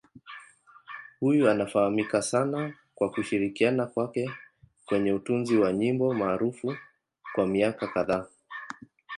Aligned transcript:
Huyu 1.19 1.49
anafahamika 1.49 2.21
sana 2.21 2.73
kwa 2.95 3.09
kushirikiana 3.11 3.85
kwake 3.85 4.31
kwenye 4.85 5.13
utunzi 5.13 5.57
wa 5.57 5.73
nyimbo 5.73 6.13
maarufu 6.13 6.77
kwa 7.35 7.47
miaka 7.47 7.87
kadhaa. 7.87 8.27